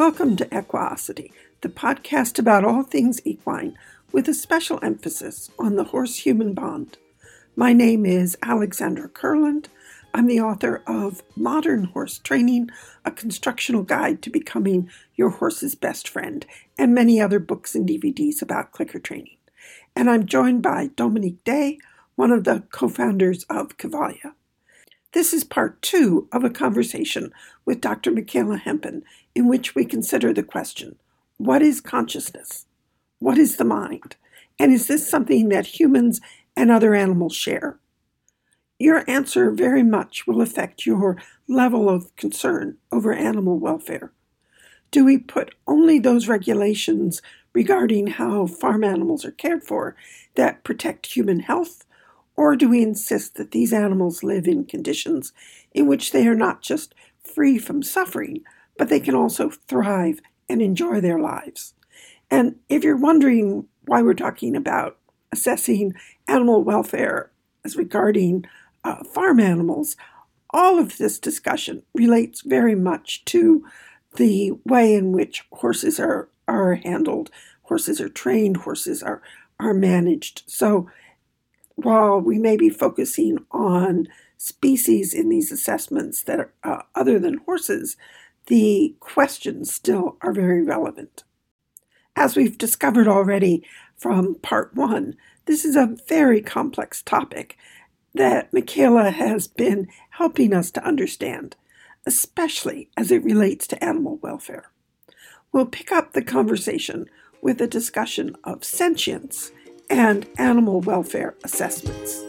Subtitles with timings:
[0.00, 3.76] Welcome to Equiosity, the podcast about all things equine,
[4.12, 6.96] with a special emphasis on the horse human bond.
[7.54, 9.66] My name is Alexandra Kurland.
[10.14, 12.70] I'm the author of Modern Horse Training,
[13.04, 16.46] a constructional guide to becoming your horse's best friend,
[16.78, 19.36] and many other books and DVDs about clicker training.
[19.94, 21.76] And I'm joined by Dominique Day,
[22.14, 24.32] one of the co founders of Cavalia.
[25.12, 27.32] This is part two of a conversation
[27.64, 28.12] with Dr.
[28.12, 29.02] Michaela Hempen,
[29.34, 30.96] in which we consider the question
[31.36, 32.66] what is consciousness?
[33.18, 34.16] What is the mind?
[34.58, 36.20] And is this something that humans
[36.56, 37.78] and other animals share?
[38.78, 41.16] Your answer very much will affect your
[41.48, 44.12] level of concern over animal welfare.
[44.90, 47.20] Do we put only those regulations
[47.52, 49.96] regarding how farm animals are cared for
[50.34, 51.84] that protect human health?
[52.40, 55.34] Or do we insist that these animals live in conditions
[55.74, 58.44] in which they are not just free from suffering,
[58.78, 61.74] but they can also thrive and enjoy their lives?
[62.30, 64.96] And if you're wondering why we're talking about
[65.30, 65.92] assessing
[66.28, 67.30] animal welfare
[67.62, 68.46] as regarding
[68.84, 69.94] uh, farm animals,
[70.48, 73.66] all of this discussion relates very much to
[74.16, 77.30] the way in which horses are, are handled,
[77.64, 79.20] horses are trained, horses are,
[79.58, 80.42] are managed.
[80.46, 80.88] So
[81.82, 87.38] while we may be focusing on species in these assessments that are uh, other than
[87.38, 87.96] horses,
[88.46, 91.24] the questions still are very relevant.
[92.16, 93.62] As we've discovered already
[93.96, 97.56] from part one, this is a very complex topic
[98.14, 101.56] that Michaela has been helping us to understand,
[102.06, 104.70] especially as it relates to animal welfare.
[105.52, 107.08] We'll pick up the conversation
[107.42, 109.52] with a discussion of sentience
[109.90, 112.22] and animal welfare assessments.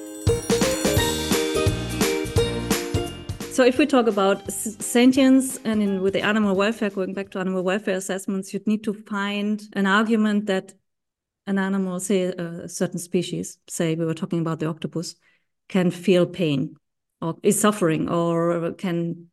[3.52, 7.40] So, if we talk about sentience and in, with the animal welfare, going back to
[7.40, 10.73] animal welfare assessments, you'd need to find an argument that
[11.47, 15.16] an animal, say a certain species, say we were talking about the octopus,
[15.69, 16.75] can feel pain
[17.22, 19.28] or is suffering or can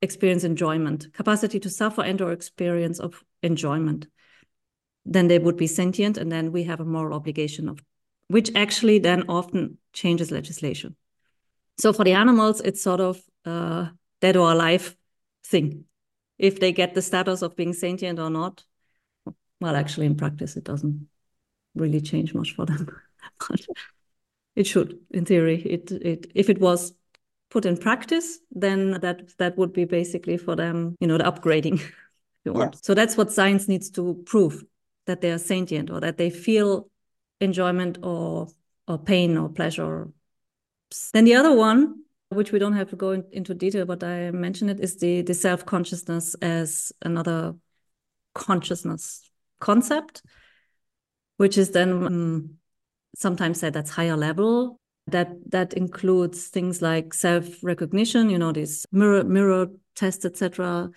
[0.00, 4.06] experience enjoyment, capacity to suffer and or experience of enjoyment
[5.04, 7.80] then they would be sentient, and then we have a moral obligation of
[8.28, 10.96] which actually then often changes legislation.
[11.78, 14.96] So for the animals, it's sort of a dead or alive
[15.44, 15.84] thing.
[16.38, 18.64] If they get the status of being sentient or not,
[19.60, 21.08] well, actually, in practice, it doesn't
[21.74, 22.88] really change much for them.
[23.48, 23.60] but
[24.56, 25.62] it should, in theory.
[25.62, 26.92] It it if it was
[27.50, 31.80] put in practice, then that that would be basically for them, you know, the upgrading.
[32.46, 32.80] Yes.
[32.82, 34.62] So that's what science needs to prove
[35.06, 36.88] that they are sentient or that they feel
[37.40, 38.48] enjoyment or
[38.86, 40.08] or pain or pleasure.
[41.12, 44.30] Then the other one, which we don't have to go in, into detail, but I
[44.30, 47.54] mentioned it, is the the self consciousness as another
[48.34, 50.22] consciousness concept,
[51.36, 52.50] which is then um,
[53.16, 54.78] sometimes said that's higher level.
[55.06, 60.90] That that includes things like self recognition, you know, these mirror mirror tests, etc.,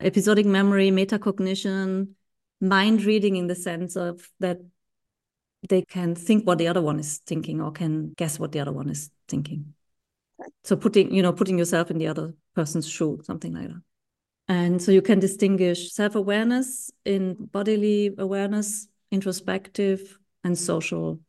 [0.00, 2.14] episodic memory, metacognition,
[2.62, 4.58] mind reading in the sense of that
[5.68, 8.72] they can think what the other one is thinking or can guess what the other
[8.72, 9.74] one is thinking.
[10.64, 13.82] So putting, you know, putting yourself in the other person's shoe, something like that.
[14.48, 21.20] And so you can distinguish self-awareness in bodily awareness, introspective, and social.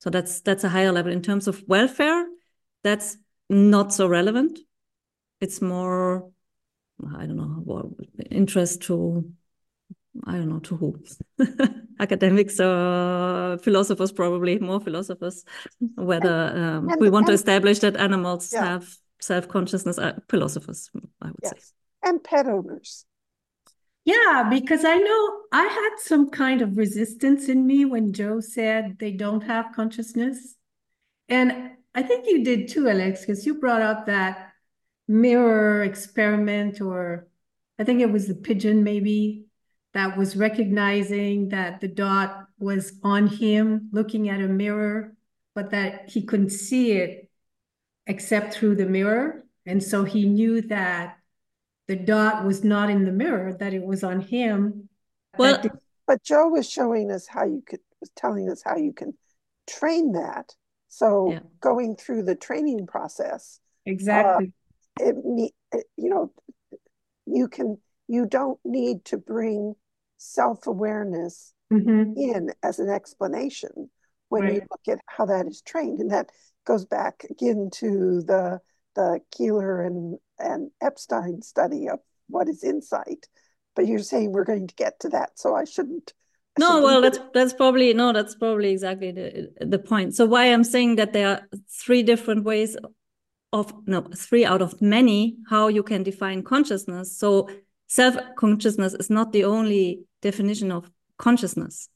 [0.00, 1.12] So that's that's a higher level.
[1.12, 2.26] In terms of welfare,
[2.82, 3.18] that's
[3.50, 4.58] not so relevant.
[5.40, 6.30] It's more,
[7.14, 7.86] I don't know, what
[8.30, 9.30] interest to
[10.24, 10.98] I don't know to who
[12.00, 15.44] academics or philosophers probably more philosophers
[15.96, 18.64] whether um, and, we want and, to establish that animals yeah.
[18.64, 21.52] have self-consciousness uh, philosophers I would yes.
[21.52, 23.06] say and pet owners
[24.04, 28.98] yeah because I know I had some kind of resistance in me when Joe said
[28.98, 30.54] they don't have consciousness
[31.28, 34.52] and I think you did too Alex because you brought up that
[35.08, 37.26] mirror experiment or
[37.78, 39.46] I think it was the pigeon maybe
[39.94, 45.14] that was recognizing that the dot was on him looking at a mirror,
[45.54, 47.30] but that he couldn't see it
[48.06, 49.44] except through the mirror.
[49.66, 51.16] And so he knew that
[51.86, 54.88] the dot was not in the mirror, that it was on him.
[55.38, 55.62] Well,
[56.06, 59.16] but Joe was showing us how you could, was telling us how you can
[59.68, 60.54] train that.
[60.88, 61.38] So yeah.
[61.60, 63.60] going through the training process.
[63.86, 64.52] Exactly.
[65.00, 66.32] Uh, it, it, you know,
[67.26, 69.74] you can, you don't need to bring
[70.24, 72.12] self awareness mm-hmm.
[72.16, 73.90] in as an explanation
[74.28, 74.54] when right.
[74.54, 76.00] you look at how that is trained.
[76.00, 76.30] And that
[76.66, 78.60] goes back again to the
[78.94, 81.98] the Köhler and, and Epstein study of
[82.28, 83.26] what is insight.
[83.74, 86.12] but you're saying we're going to get to that, so I shouldn't.
[86.56, 86.84] I no, shouldn't.
[86.84, 90.14] well, that's that's probably no, that's probably exactly the the point.
[90.14, 92.76] So why I'm saying that there are three different ways
[93.52, 97.18] of no three out of many how you can define consciousness.
[97.18, 97.48] So
[97.88, 101.88] self consciousness is not the only definition of consciousness.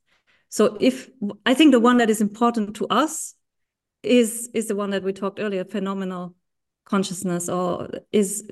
[0.49, 1.09] So if
[1.45, 3.35] I think the one that is important to us
[4.03, 6.35] is is the one that we talked earlier, phenomenal
[6.85, 8.49] consciousness, or is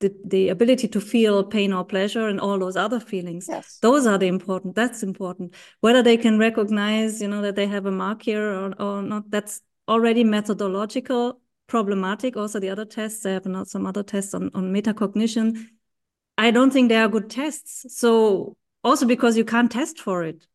[0.00, 3.46] the, the ability to feel pain or pleasure and all those other feelings.
[3.48, 3.78] Yes.
[3.80, 4.74] Those are the important.
[4.74, 5.54] That's important.
[5.80, 9.30] Whether they can recognize, you know, that they have a mark here or, or not,
[9.30, 12.36] that's already methodological problematic.
[12.36, 15.66] Also, the other tests, I have not some other tests on, on metacognition.
[16.36, 17.86] I don't think they are good tests.
[17.88, 20.46] So also because you can't test for it.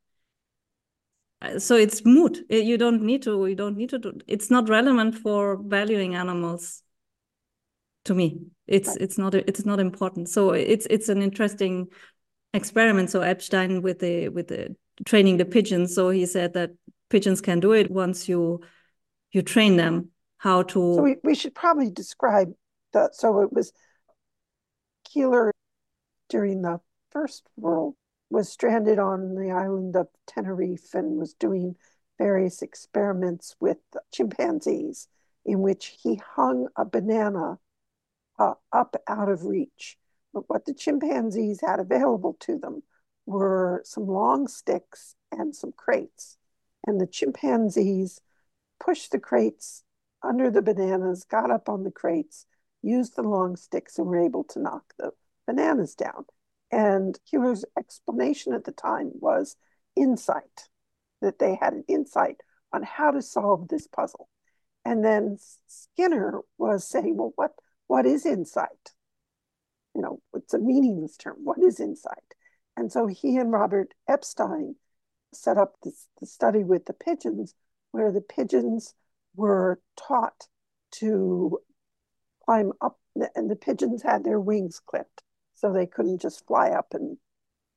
[1.42, 2.46] Uh, so it's moot.
[2.50, 6.82] You don't need to, you don't need to do, it's not relevant for valuing animals
[8.06, 8.40] to me.
[8.68, 10.30] It's it's not it's not important.
[10.30, 11.88] So it's it's an interesting
[12.54, 13.10] experiment.
[13.10, 14.76] So epstein with the with the
[15.06, 15.94] training the pigeons.
[15.94, 16.72] So he said that
[17.10, 18.62] pigeons can do it once you
[19.32, 22.54] you train them how to so we, we should probably describe
[22.94, 23.16] that.
[23.16, 23.72] So it was
[25.10, 25.52] Köhler
[26.30, 26.80] during the
[27.12, 27.96] first world
[28.36, 31.74] was stranded on the island of tenerife and was doing
[32.18, 33.78] various experiments with
[34.12, 35.08] chimpanzees
[35.46, 37.58] in which he hung a banana
[38.38, 39.98] uh, up out of reach.
[40.34, 42.84] But what the chimpanzees had available to them
[43.26, 46.38] were some long sticks and some crates.
[46.86, 48.20] And the chimpanzees
[48.86, 49.84] pushed the crates
[50.22, 52.48] under the bananas, got up on the crates,
[52.82, 55.12] used the long sticks, and were able to knock the
[55.48, 56.26] bananas down.
[56.72, 59.56] And Köhler's explanation at the time was
[59.96, 60.70] insight,
[61.22, 62.42] that they had an insight
[62.74, 64.28] on how to solve this puzzle.
[64.84, 67.52] And then Skinner was saying, well, what
[67.88, 68.94] what is insight?
[69.94, 71.38] You know, it's a meaningless term.
[71.44, 72.34] What is insight?
[72.76, 74.76] And so he and Robert Epstein
[75.34, 77.54] set up this, the study with the pigeons,
[77.92, 78.94] where the pigeons
[79.36, 80.48] were taught
[80.92, 81.60] to
[82.44, 83.00] climb up,
[83.36, 85.24] and the pigeons had their wings clipped,
[85.56, 87.18] so they couldn't just fly up and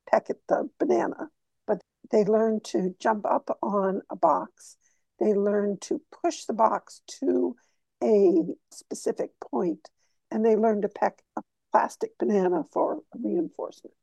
[0.09, 1.29] peck at the banana.
[1.65, 1.81] But
[2.11, 4.77] they learned to jump up on a box.
[5.19, 7.55] They learned to push the box to
[8.03, 9.89] a specific point
[10.31, 11.41] and they learned to peck a
[11.71, 13.95] plastic banana for reinforcement.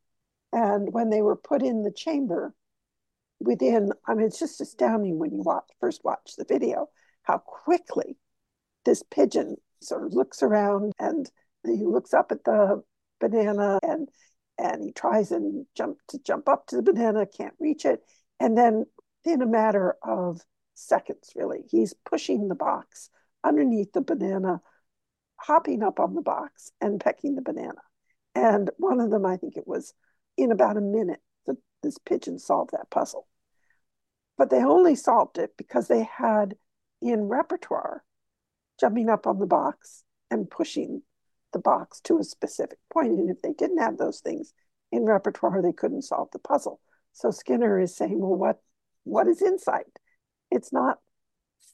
[0.53, 2.55] And when they were put in the chamber,
[3.41, 6.89] within, I mean, it's just astounding when you watch, first watch the video,
[7.23, 8.17] how quickly
[8.85, 11.31] this pigeon sort of looks around and
[11.65, 12.83] he looks up at the
[13.21, 14.09] banana and
[14.59, 18.03] and he tries and jump to jump up to the banana, can't reach it.
[18.41, 18.87] And then
[19.25, 20.41] in a matter of
[20.75, 23.11] seconds, really, he's pushing the box
[23.45, 24.61] underneath the banana
[25.37, 27.83] hopping up on the box and pecking the banana.
[28.35, 29.93] And one of them, I think it was
[30.37, 33.27] in about a minute, that this pigeon solved that puzzle.
[34.39, 36.57] But they only solved it because they had
[37.01, 38.03] in repertoire
[38.79, 41.03] jumping up on the box and pushing
[41.57, 43.13] the box to a specific point.
[43.13, 44.53] And if they didn't have those things
[44.93, 46.81] in repertoire, they couldn't solve the puzzle.
[47.13, 48.61] So Skinner is saying, well, what
[49.05, 49.87] what is insight?
[50.51, 50.99] It's not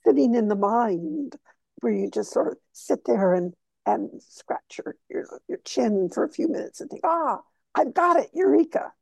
[0.05, 1.34] sitting in the mind
[1.81, 6.23] where you just sort of sit there and and scratch your, your your chin for
[6.23, 7.41] a few minutes and think, ah,
[7.74, 8.93] I've got it, eureka.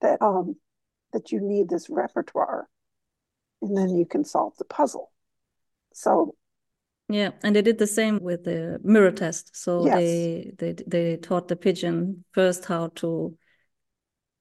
[0.00, 0.56] That um
[1.12, 2.68] that you need this repertoire,
[3.62, 5.12] and then you can solve the puzzle.
[5.92, 6.34] So
[7.08, 9.54] yeah, and they did the same with the mirror test.
[9.56, 9.96] So yes.
[9.96, 13.36] they they they taught the pigeon first how to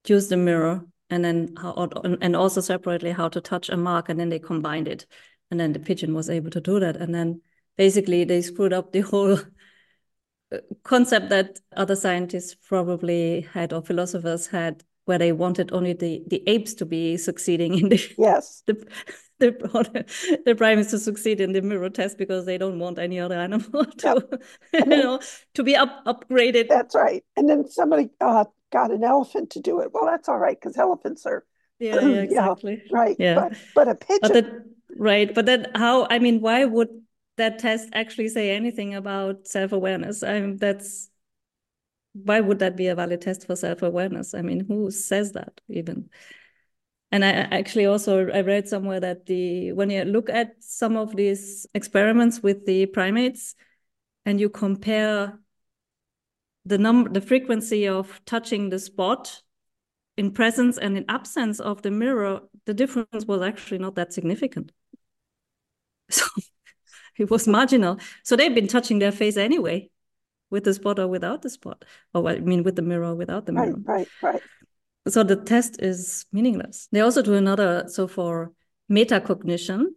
[0.08, 1.90] use the mirror, and then how
[2.22, 5.06] and also separately how to touch a mark, and then they combined it,
[5.52, 7.42] and then the pigeon was able to do that, and then
[7.78, 9.40] basically they screwed up the whole
[10.54, 16.24] uh, concept that other scientists probably had or philosophers had where they wanted only the,
[16.28, 18.88] the apes to be succeeding in the yes the,
[19.52, 23.38] the, the primates to succeed in the mirror test because they don't want any other
[23.38, 24.42] animal to
[24.74, 24.86] yep.
[24.86, 25.20] you know
[25.54, 29.80] to be up upgraded that's right and then somebody uh, got an elephant to do
[29.82, 31.46] it well that's all right because elephants are
[31.80, 34.66] yeah, yeah exactly yeah, right yeah but, but a pigeon but that,
[34.98, 36.90] right but then how i mean why would
[37.38, 40.24] that test actually say anything about self-awareness.
[40.24, 41.10] I mean, that's
[42.14, 44.34] why would that be a valid test for self-awareness?
[44.36, 46.10] I mean, who says that even?
[47.14, 51.16] And I actually also I read somewhere that the when you look at some of
[51.16, 53.54] these experiments with the primates
[54.26, 55.38] and you compare
[56.66, 59.44] the number the frequency of touching the spot
[60.18, 64.72] in presence and in absence of the mirror, the difference was actually not that significant.
[66.10, 66.26] So
[67.20, 68.00] it was marginal.
[68.24, 69.92] So they've been touching their face anyway,
[70.50, 73.46] with the spot or without the spot, or I mean, with the mirror or without
[73.46, 73.76] the mirror.
[73.86, 74.42] Right, right, right.
[75.08, 76.88] So the test is meaningless.
[76.92, 78.54] They also do another, so for
[78.90, 79.88] metacognition,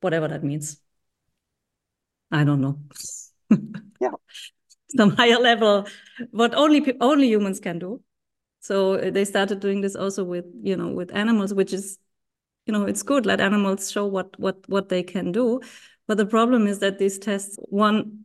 [0.00, 0.80] whatever that means.
[2.30, 2.78] I don't know.
[4.00, 4.10] yeah.
[4.96, 5.86] Some higher level,
[6.30, 8.02] what only only humans can do.
[8.60, 11.98] So uh, they started doing this also with, you know, with animals, which is,
[12.66, 13.26] you know, it's good.
[13.26, 15.60] Let animals show what what what they can do.
[16.08, 18.24] But the problem is that these tests, one,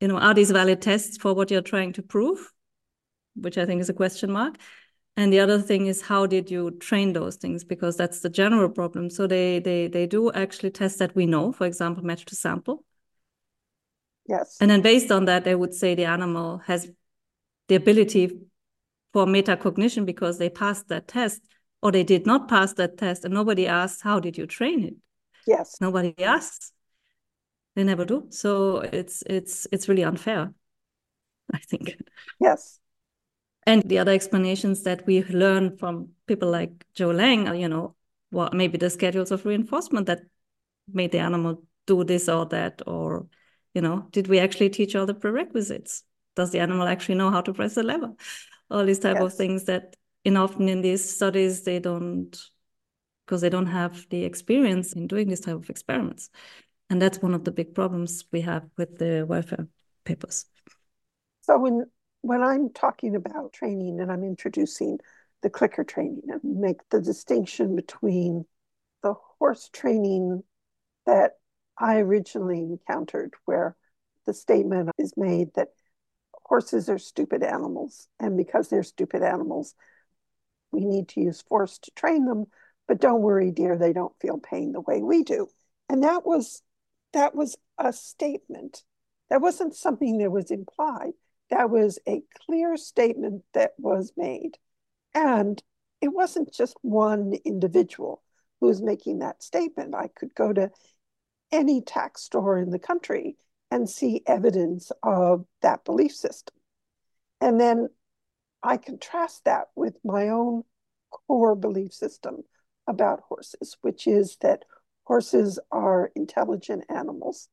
[0.00, 2.52] you know, are these valid tests for what you're trying to prove?
[3.34, 4.56] Which I think is a question mark.
[5.16, 7.64] And the other thing is how did you train those things?
[7.64, 9.10] Because that's the general problem.
[9.10, 12.84] So they they they do actually test that we know, for example, match to sample.
[14.28, 14.56] Yes.
[14.60, 16.90] And then based on that, they would say the animal has
[17.68, 18.32] the ability
[19.12, 21.42] for metacognition because they passed that test
[21.82, 24.94] or they did not pass that test and nobody asked how did you train it
[25.46, 26.72] yes nobody asks
[27.76, 30.52] they never do so it's it's it's really unfair
[31.54, 31.96] i think
[32.40, 32.79] yes
[33.66, 37.94] and the other explanations that we learn from people like Joe Layng uh, you know
[38.30, 40.22] well maybe the schedules of reinforcement that
[40.92, 43.26] made the animal do this or that or
[43.74, 46.04] you know did we actually teach all the prerequisites?
[46.36, 48.12] Does the animal actually know how to press the lever?
[48.70, 49.24] All these type yes.
[49.24, 52.36] of things that in often in these studies they don't
[53.26, 56.30] because they don't have the experience in doing this type of experiments.
[56.88, 59.68] And that's one of the big problems we have with the welfare
[60.04, 60.46] papers.
[61.42, 61.84] So when
[62.22, 64.98] when i'm talking about training and i'm introducing
[65.42, 68.44] the clicker training and make the distinction between
[69.02, 70.42] the horse training
[71.06, 71.32] that
[71.78, 73.76] i originally encountered where
[74.26, 75.68] the statement is made that
[76.50, 78.08] horses are stupid animals.
[78.18, 79.74] And because they're stupid animals,
[80.72, 82.46] we need to use force to train them.
[82.88, 85.48] But don't worry, dear, they don't feel pain the way we do.
[85.88, 86.62] And that was
[87.12, 88.82] that was a statement.
[89.30, 91.12] That wasn't something that was implied.
[91.50, 94.58] That was a clear statement that was made.
[95.14, 95.62] And
[96.00, 98.22] it wasn't just one individual
[98.60, 99.94] who was making that statement.
[99.94, 100.70] I could go to
[101.52, 103.36] any tack store in the country
[103.70, 106.54] and see evidence of that belief system.
[107.40, 107.88] And then
[108.62, 110.64] I contrast that with my own
[111.10, 112.42] core belief system
[112.86, 114.64] about horses, which is that
[115.04, 117.48] horses are intelligent animals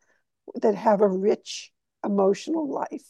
[0.56, 1.72] that have a rich
[2.04, 3.10] emotional life.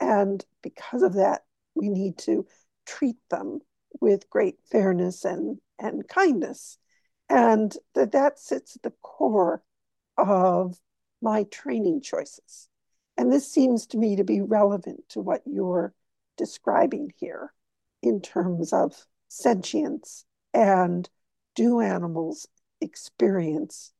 [0.00, 1.44] And because of that,
[1.74, 2.46] we need to
[2.86, 3.60] treat them
[4.00, 6.78] with great fairness and, and kindness.
[7.28, 9.62] And that, that sits at the core
[10.18, 10.78] of
[11.20, 12.68] my training choices.
[13.16, 15.94] And this seems to me to be relevant to what you're
[16.36, 17.52] describing here
[18.02, 21.08] in terms of sentience and
[21.54, 22.46] do animals
[22.80, 23.92] experience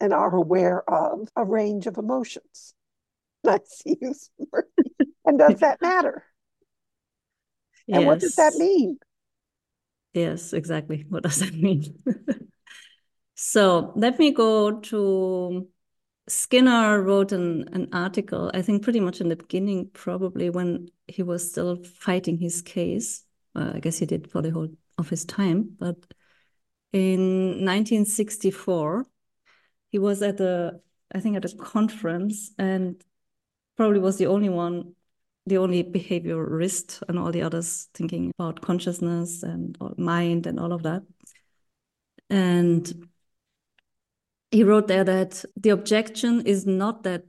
[0.00, 2.74] and are aware of a range of emotions.
[3.46, 4.14] I see you
[5.24, 6.24] And does that matter?
[7.86, 7.98] Yes.
[7.98, 8.98] And what does that mean?
[10.14, 11.06] Yes, exactly.
[11.08, 11.98] What does that mean?
[13.34, 15.68] so let me go to
[16.28, 21.22] Skinner wrote an, an article, I think pretty much in the beginning, probably when he
[21.22, 23.24] was still fighting his case.
[23.54, 25.76] Uh, I guess he did for the whole of his time.
[25.78, 25.96] But
[26.92, 29.06] in 1964,
[29.90, 30.80] he was at a,
[31.12, 33.02] I think at a conference and
[33.76, 34.94] probably was the only one,
[35.46, 40.82] the only behaviorist and all the others thinking about consciousness and mind and all of
[40.84, 41.02] that.
[42.30, 43.08] And
[44.50, 47.24] he wrote there that the objection is not that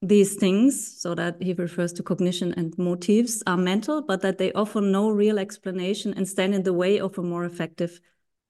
[0.00, 4.52] these things, so that he refers to cognition and motives, are mental, but that they
[4.52, 8.00] offer no real explanation and stand in the way of a more effective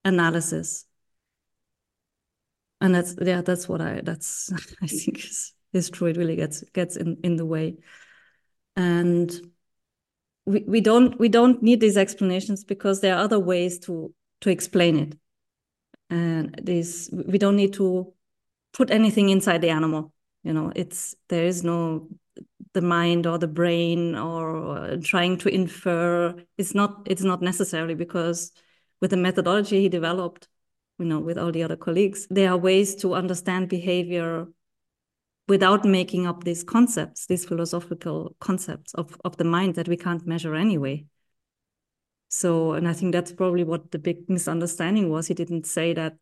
[0.05, 0.87] analysis.
[2.81, 6.09] And that's yeah, that's what I that's I think is, is true.
[6.09, 7.77] It really gets gets in, in the way.
[8.77, 9.31] And
[10.47, 14.51] we, we don't we don't need these explanations because there are other ways to to
[14.51, 15.19] explain it.
[16.11, 18.13] And this we don't need to
[18.73, 20.13] put anything inside the animal.
[20.43, 22.09] You know it's there is no
[22.75, 26.35] the mind or the brain or uh, trying to infer.
[26.59, 28.53] It's not it's not necessary because
[29.01, 30.49] with the methodology he developed
[30.99, 34.47] you know with all the other colleagues there are ways to understand behavior
[35.49, 40.27] without making up these concepts these philosophical concepts of, of the mind that we can't
[40.27, 41.05] measure anyway
[42.35, 45.29] so, and I think that's probably what the big misunderstanding was.
[45.29, 46.17] He didn't say that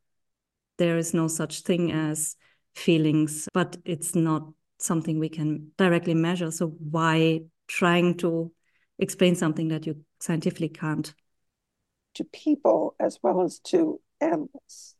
[0.77, 2.37] there is no such thing as
[2.75, 4.43] feelings, but it's not
[4.79, 6.51] something we can directly measure.
[6.51, 8.53] So, why trying to
[8.99, 11.15] explain something that you scientifically can't?
[12.17, 14.97] To people as well as to animals.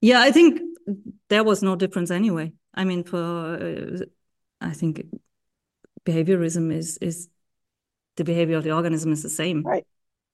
[0.00, 0.60] Yeah, I think
[1.28, 2.52] there was no difference anyway.
[2.74, 4.04] I mean, for uh,
[4.60, 5.04] I think
[6.04, 7.28] behaviorism is is
[8.16, 9.62] the behavior of the organism is the same.
[9.62, 9.86] Right.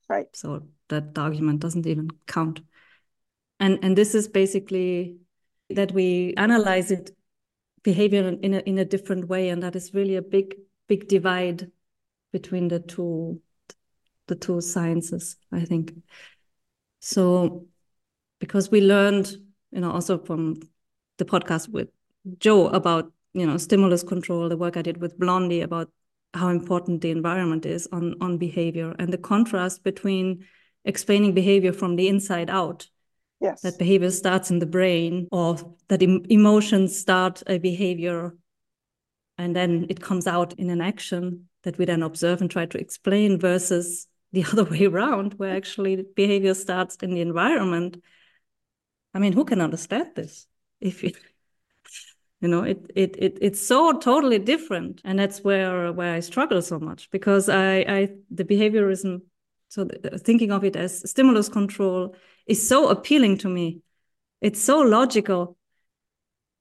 [0.09, 0.27] Right.
[0.35, 2.61] So that argument doesn't even count.
[3.61, 5.19] And and this is basically
[5.71, 7.11] that we analyze it
[7.83, 10.57] behavior in a in a different way, and that is really a big
[10.89, 11.71] big divide
[12.33, 13.41] between the two
[14.27, 15.95] the two sciences, I think.
[17.01, 17.67] So
[18.41, 19.37] because we learned,
[19.75, 20.61] you know, also from
[21.19, 21.89] the podcast with
[22.39, 25.91] Joe about, you know, stimulus control, the work I did with Blondie about
[26.33, 30.45] how important the environment is on, on behavior and the contrast between
[30.85, 32.89] explaining behavior from the inside out.
[33.41, 33.63] Yes.
[33.63, 35.57] That behavior starts in the brain or
[35.89, 38.35] that em emotions start a behavior
[39.39, 42.79] and then it comes out in an action that we then observe and try to
[42.79, 48.03] explain versus the other way around, where actually behavior starts in the environment.
[49.15, 50.47] I mean, who can understand this?
[50.81, 51.13] If you,
[52.41, 56.61] you know, it it it it's so totally different, and that's where where I struggle
[56.61, 59.23] so much because I I the behaviorism,
[59.69, 62.17] so the, thinking of it as stimulus control
[62.47, 63.81] is so appealing to me.
[64.41, 65.57] It's so logical.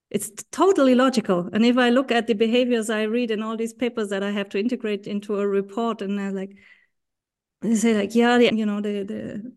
[0.09, 1.49] It's totally logical.
[1.51, 4.29] And if I look at the behaviors I read in all these papers that I
[4.29, 6.55] have to integrate into a report, and I'm like,
[7.61, 9.53] they say like, yeah, you know, the, the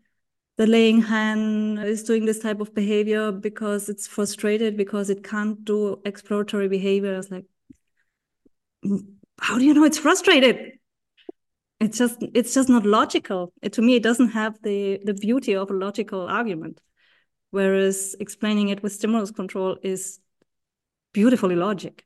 [0.57, 5.65] the laying hen is doing this type of behavior because it's frustrated because it can't
[5.65, 7.15] do exploratory behavior.
[7.15, 7.45] It's like,
[9.39, 10.73] how do you know it's frustrated?
[11.79, 13.53] It's just it's just not logical.
[13.61, 16.81] It, to me, it doesn't have the the beauty of a logical argument.
[17.51, 20.19] Whereas explaining it with stimulus control is
[21.13, 22.05] beautifully logic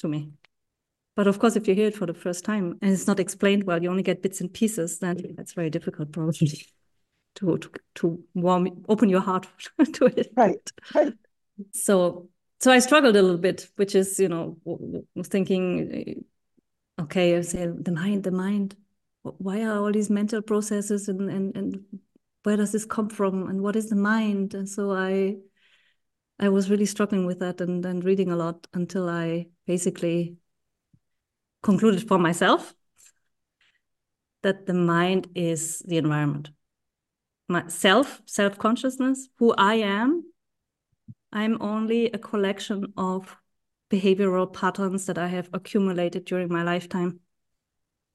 [0.00, 0.32] to me.
[1.16, 3.64] But of course, if you hear it for the first time and it's not explained
[3.64, 6.66] well, you only get bits and pieces, then that's very difficult probably
[7.36, 9.46] to to, to warm open your heart
[9.94, 10.32] to it.
[10.36, 10.72] Right.
[10.94, 11.12] Right.
[11.72, 12.28] So
[12.62, 14.56] so I struggled a little bit, which is, you know,
[15.24, 16.24] thinking,
[17.00, 18.76] okay, I say the mind, the mind.
[19.22, 21.84] Why are all these mental processes and and and
[22.44, 24.54] where does this come from and what is the mind?
[24.54, 25.38] And so I
[26.38, 30.36] I was really struggling with that and and reading a lot until I basically
[31.62, 32.74] concluded for myself
[34.42, 36.50] that the mind is the environment.
[37.52, 40.24] My self, self consciousness, who I am,
[41.30, 43.36] I'm only a collection of
[43.90, 47.20] behavioral patterns that I have accumulated during my lifetime.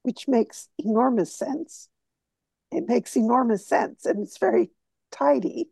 [0.01, 1.87] Which makes enormous sense.
[2.71, 4.71] It makes enormous sense and it's very
[5.11, 5.69] tidy.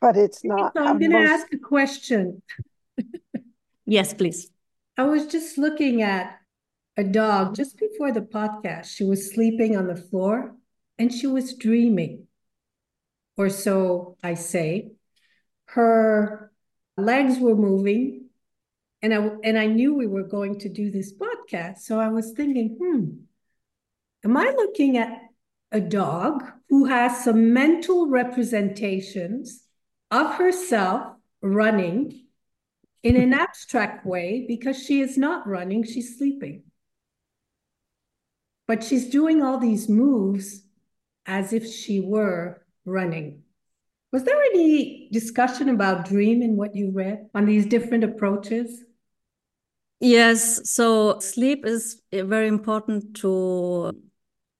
[0.00, 0.74] But it's not.
[0.76, 1.30] So I'm going to most...
[1.30, 2.42] ask a question.
[3.86, 4.52] yes, please.
[4.96, 6.38] I was just looking at
[6.96, 8.86] a dog just before the podcast.
[8.86, 10.54] She was sleeping on the floor
[10.98, 12.26] and she was dreaming,
[13.36, 14.92] or so I say.
[15.66, 16.52] Her
[16.96, 18.28] legs were moving,
[19.00, 21.78] and I and I knew we were going to do this podcast.
[21.78, 23.24] So I was thinking, hmm,
[24.24, 25.22] am I looking at
[25.72, 29.62] a dog who has some mental representations
[30.10, 32.26] of herself running
[33.02, 36.62] in an abstract way because she is not running, she's sleeping.
[38.68, 40.61] But she's doing all these moves
[41.26, 43.42] as if she were running.
[44.12, 48.84] Was there any discussion about dream in what you read on these different approaches?
[50.00, 53.92] Yes, so sleep is very important to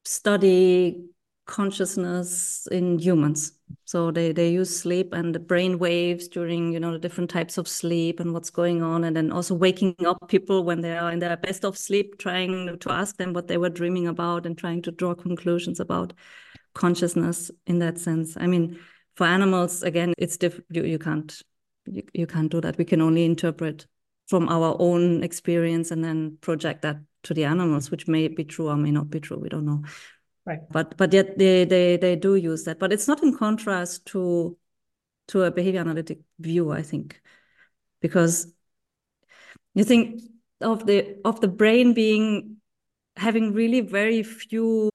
[0.04, 1.04] study
[1.46, 3.52] consciousness in humans.
[3.84, 7.58] So they, they use sleep and the brain waves during, you know, the different types
[7.58, 9.04] of sleep and what's going on.
[9.04, 12.78] And then also waking up people when they are in their best of sleep, trying
[12.78, 16.12] to ask them what they were dreaming about and trying to draw conclusions about
[16.74, 18.36] consciousness in that sense.
[18.38, 18.78] I mean,
[19.16, 20.66] for animals, again, it's different.
[20.70, 21.42] You, you can't
[21.86, 22.78] you, you can't do that.
[22.78, 23.86] We can only interpret
[24.28, 28.68] from our own experience and then project that to the animals, which may be true
[28.68, 29.38] or may not be true.
[29.38, 29.82] We don't know.
[30.44, 30.60] Right.
[30.70, 32.78] But but yet they they they do use that.
[32.78, 34.56] But it's not in contrast to
[35.28, 37.20] to a behavior analytic view, I think,
[38.00, 38.52] because
[39.74, 40.22] you think
[40.60, 42.56] of the of the brain being
[43.16, 44.90] having really very few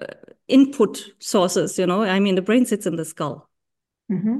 [0.00, 0.06] uh,
[0.48, 1.78] input sources.
[1.78, 3.48] You know, I mean, the brain sits in the skull
[4.10, 4.38] mm-hmm.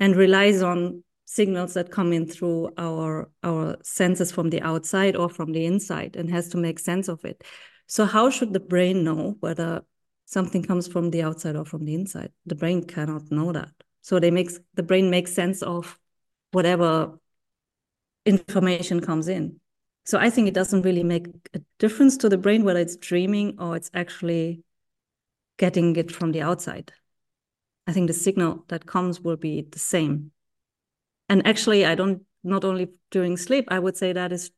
[0.00, 5.28] and relies on signals that come in through our our senses from the outside or
[5.28, 7.42] from the inside and has to make sense of it
[7.86, 9.82] so how should the brain know whether
[10.24, 12.32] something comes from the outside or from the inside?
[12.46, 13.70] The brain cannot know that.
[14.02, 15.98] So they makes the brain makes sense of
[16.52, 17.18] whatever
[18.26, 19.60] information comes in.
[20.06, 23.56] So I think it doesn't really make a difference to the brain whether it's dreaming
[23.58, 24.62] or it's actually
[25.56, 26.92] getting it from the outside.
[27.86, 30.32] I think the signal that comes will be the same.
[31.28, 33.66] And actually, I don't not only during sleep.
[33.68, 34.50] I would say that is,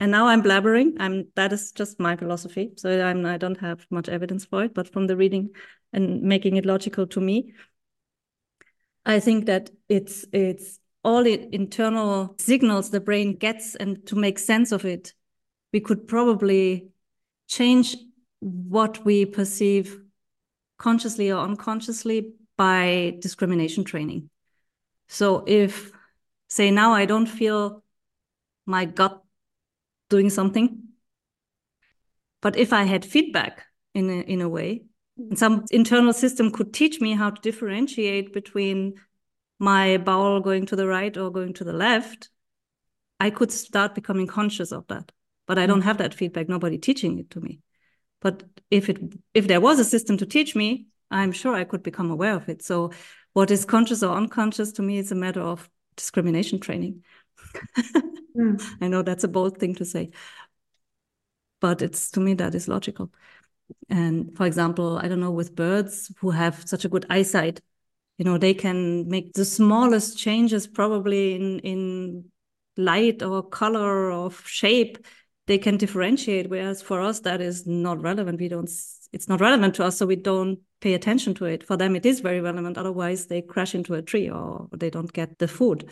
[0.00, 0.96] and now I'm blabbering.
[1.00, 2.72] I'm that is just my philosophy.
[2.76, 5.50] So I'm I don't have much evidence for it, but from the reading
[5.92, 7.52] and making it logical to me,
[9.04, 14.38] I think that it's it's all the internal signals the brain gets, and to make
[14.38, 15.14] sense of it,
[15.72, 16.90] we could probably
[17.46, 17.96] change
[18.40, 19.98] what we perceive
[20.78, 24.30] consciously or unconsciously by discrimination training.
[25.08, 25.90] So if,
[26.48, 27.82] say, now I don't feel
[28.66, 29.22] my gut
[30.08, 30.88] doing something,
[32.40, 34.82] but if I had feedback in a, in a way,
[35.16, 38.94] and some internal system could teach me how to differentiate between
[39.58, 42.30] my bowel going to the right or going to the left,
[43.18, 45.10] I could start becoming conscious of that.
[45.46, 45.84] But I don't mm.
[45.84, 47.60] have that feedback, nobody teaching it to me.
[48.20, 48.98] But if it
[49.34, 52.48] if there was a system to teach me, I'm sure I could become aware of
[52.48, 52.62] it.
[52.62, 52.92] So
[53.32, 57.02] what is conscious or unconscious to me is a matter of discrimination training.
[58.38, 58.62] mm.
[58.80, 60.10] I know that's a bold thing to say,
[61.60, 63.10] but it's to me that is logical.
[63.88, 67.60] And for example, I don't know, with birds who have such a good eyesight,
[68.16, 72.24] you know, they can make the smallest changes probably in in
[72.76, 75.06] light or color or shape.
[75.46, 78.40] They can differentiate, whereas for us that is not relevant.
[78.40, 78.70] We don't.
[79.12, 81.64] It's not relevant to us, so we don't pay attention to it.
[81.64, 82.76] For them, it is very relevant.
[82.76, 85.90] Otherwise, they crash into a tree or they don't get the food.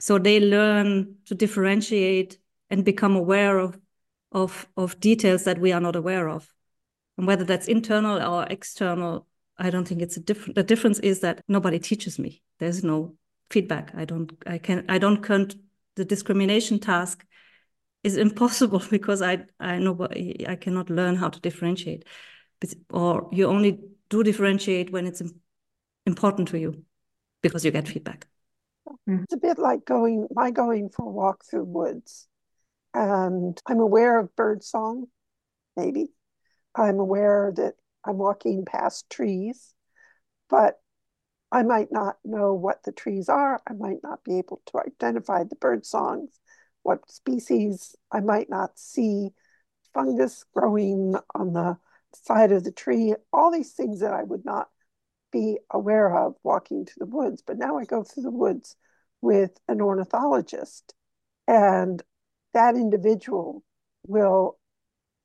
[0.00, 2.38] So they learn to differentiate
[2.70, 3.78] and become aware of
[4.32, 6.52] of of details that we are not aware of.
[7.16, 9.26] And whether that's internal or external
[9.58, 12.42] i don't think it's a different the difference is that nobody teaches me.
[12.58, 13.16] There's no
[13.50, 13.92] feedback.
[13.94, 15.54] I don't i can i don't count
[15.94, 17.24] the discrimination task
[18.02, 20.06] is impossible because i i know
[20.46, 22.04] i cannot learn how to differentiate.
[22.90, 23.78] Or you only
[24.08, 25.22] do differentiate when it's
[26.06, 26.84] important to you
[27.42, 28.26] because you get feedback
[28.86, 29.24] Mm-hmm.
[29.24, 32.28] it's a bit like going my going for a walk through woods
[32.94, 35.06] and i'm aware of bird song
[35.76, 36.08] maybe
[36.76, 39.74] I'm aware that I'm walking past trees,
[40.48, 40.78] but
[41.50, 43.62] I might not know what the trees are.
[43.66, 46.38] I might not be able to identify the bird songs,
[46.82, 47.96] what species.
[48.12, 49.30] I might not see
[49.94, 51.78] fungus growing on the
[52.14, 54.68] side of the tree, all these things that I would not
[55.36, 57.42] be aware of walking to the woods.
[57.46, 58.76] But now I go through the woods
[59.20, 60.94] with an ornithologist,
[61.46, 62.02] and
[62.54, 63.62] that individual
[64.06, 64.58] will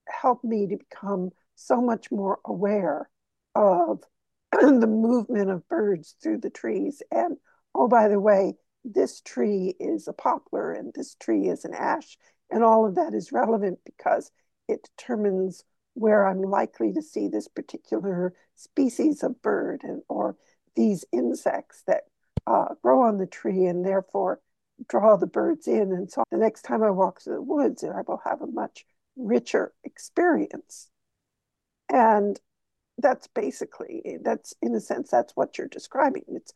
[0.08, 3.10] help me to become so much more aware
[3.56, 4.04] of
[4.52, 7.02] the movement of birds through the trees.
[7.12, 7.38] And
[7.74, 12.18] oh, by the way, this tree is a poplar and this tree is an ash.
[12.50, 14.32] And all of that is relevant because
[14.68, 20.38] it determines where I'm likely to see this particular species of bird and or
[20.76, 22.04] these insects that
[22.48, 24.40] uh, grow on the tree and therefore
[24.88, 25.92] draw the birds in.
[25.92, 28.86] And so the next time I walk through the woods, I will have a much
[29.18, 30.90] richer experience
[31.92, 32.40] and
[32.98, 36.24] that's basically, that's in a sense, that's what you're describing.
[36.30, 36.54] It's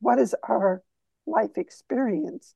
[0.00, 0.82] what is our
[1.26, 2.54] life experience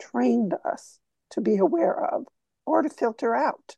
[0.00, 0.98] trained us
[1.30, 2.26] to be aware of
[2.66, 3.76] or to filter out.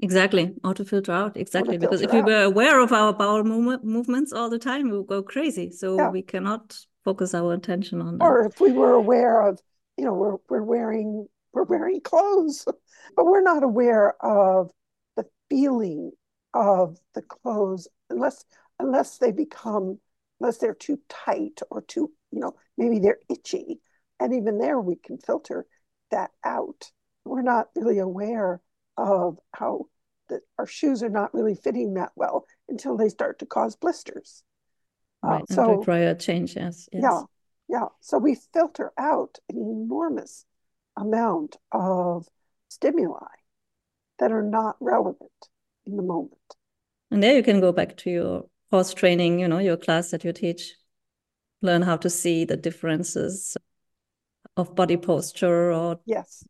[0.00, 1.36] Exactly, or to filter out.
[1.36, 4.98] Exactly, because if we were aware of our bowel movement, movements all the time, we
[4.98, 5.70] would go crazy.
[5.70, 6.10] So yeah.
[6.10, 8.24] we cannot focus our attention on that.
[8.24, 9.58] Or if we were aware of,
[9.96, 12.66] you know, we're we're wearing we're wearing clothes,
[13.16, 14.70] but we're not aware of
[15.16, 16.12] the feeling
[16.52, 18.44] of the clothes unless
[18.78, 19.98] unless they become
[20.40, 23.78] unless they're too tight or too you know maybe they're itchy
[24.20, 25.66] and even there we can filter
[26.10, 26.90] that out
[27.24, 28.60] we're not really aware
[28.96, 29.86] of how
[30.28, 34.42] that our shoes are not really fitting that well until they start to cause blisters.
[35.22, 37.02] Uh, right uh, so prior change yes, yes.
[37.02, 37.22] Yeah
[37.68, 37.86] yeah.
[38.00, 40.44] So we filter out an enormous
[40.96, 42.26] amount of
[42.68, 43.26] stimuli
[44.18, 45.30] that are not relevant
[45.84, 46.32] in the moment.
[47.10, 50.24] And there you can go back to your horse training, you know, your class that
[50.24, 50.74] you teach,
[51.62, 53.56] learn how to see the differences
[54.56, 56.44] of body posture or yes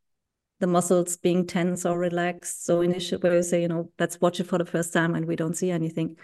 [0.59, 2.65] the muscles being tense or relaxed.
[2.65, 5.27] So initially where you say, you know, let's watch it for the first time and
[5.27, 6.17] we don't see anything.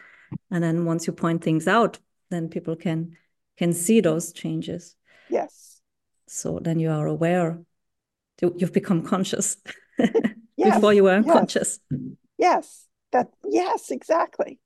[0.51, 1.99] And then once you point things out,
[2.31, 3.17] then people can
[3.59, 4.97] can see those changes.
[5.29, 5.81] Yes.
[6.27, 7.61] So then you are aware.
[8.41, 9.57] You've become conscious
[9.99, 10.15] yes.
[10.75, 11.79] before you were unconscious.
[11.91, 12.01] Yes.
[12.39, 14.59] yes that yes exactly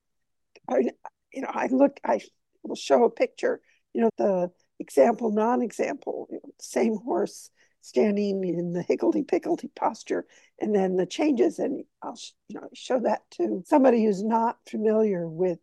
[0.69, 0.91] I,
[1.33, 2.21] you know i look i
[2.63, 3.61] will show a picture
[3.93, 7.51] you know the example non-example you know, same horse
[7.87, 10.27] standing in the higgledy-piggledy posture
[10.61, 12.19] and then the changes and i'll
[12.49, 15.59] you know show that to somebody who's not familiar with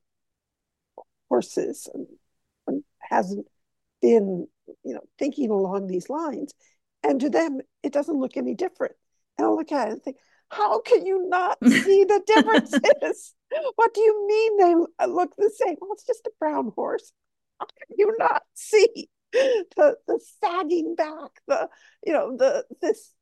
[1.29, 2.07] horses and,
[2.67, 3.45] and hasn't
[4.01, 4.47] been
[4.83, 6.53] you know, thinking along these lines.
[7.03, 8.95] And to them, it doesn't look any different.
[9.37, 10.17] And I'll look at it and think,
[10.49, 13.33] how can you not see the differences?
[13.75, 15.75] what do you mean they uh, look the same?
[15.79, 17.11] Well, it's just a brown horse.
[17.59, 19.09] How can you not see
[19.75, 21.69] the the sagging back, the
[22.05, 23.13] you know, the this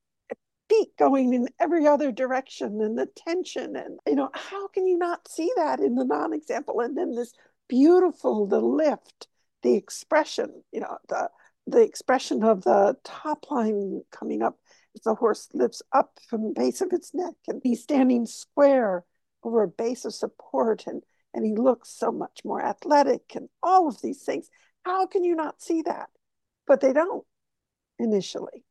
[0.70, 4.98] feet going in every other direction and the tension and you know, how can you
[4.98, 6.80] not see that in the non-example?
[6.80, 7.34] And then this
[7.68, 9.28] beautiful, the lift,
[9.64, 11.30] the expression, you know, the
[11.68, 14.58] the expression of the top line coming up
[14.96, 19.06] as the horse lifts up from the base of its neck and he's standing square
[19.44, 23.88] over a base of support and and he looks so much more athletic and all
[23.88, 24.50] of these things.
[24.84, 26.10] How can you not see that?
[26.68, 27.26] But they don't
[28.00, 28.64] initially.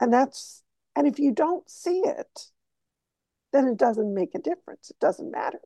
[0.00, 0.62] And that's
[0.96, 2.50] and if you don't see it,
[3.52, 4.90] then it doesn't make a difference.
[4.90, 5.60] It doesn't matter.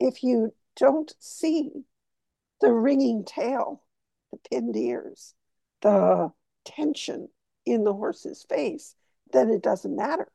[0.00, 1.70] If you don't see
[2.60, 3.82] the wringing tail,
[4.32, 5.34] the pinned ears,
[5.82, 6.32] the
[6.64, 7.28] tension
[7.64, 8.94] in the horse's face,
[9.32, 10.28] then it doesn't matter.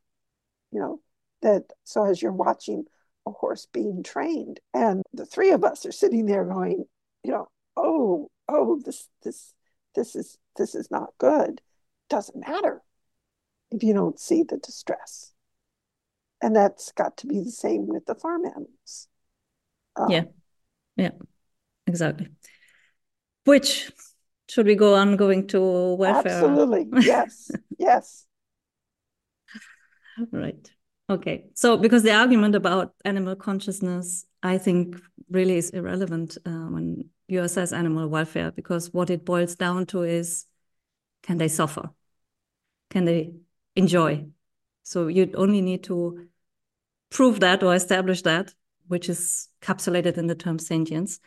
[0.72, 1.00] You know,
[1.42, 2.86] that so as you're watching
[3.28, 6.86] a horse being trained, and the three of us are sitting there going,
[7.24, 9.54] you know, oh, oh, this, this,
[9.96, 11.62] this is this is not good.
[12.10, 12.82] Doesn't matter
[13.72, 15.32] if you don't see the distress.
[16.42, 19.08] And that's got to be the same with the farm animals.
[19.96, 20.24] Um, yeah.
[20.96, 21.12] Yeah,
[21.88, 22.28] exactly.
[23.46, 23.92] Which
[24.50, 26.34] should we go on going to welfare?
[26.34, 26.88] Absolutely.
[27.02, 27.52] Yes.
[27.80, 28.26] yes.
[30.32, 30.70] Right.
[31.10, 31.46] Okay.
[31.56, 37.42] So, because the argument about animal consciousness, I think, really is irrelevant uh, when you
[37.42, 40.46] assess animal welfare, because what it boils down to is
[41.24, 41.90] can they suffer?
[42.90, 43.34] Can they
[43.76, 44.26] enjoy?
[44.84, 46.28] So, you only need to
[47.10, 48.54] prove that or establish that,
[48.88, 51.20] which is capsulated in the term sentience,